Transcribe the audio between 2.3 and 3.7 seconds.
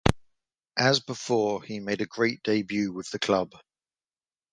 debut with the club.